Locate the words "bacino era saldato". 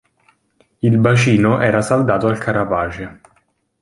0.97-2.25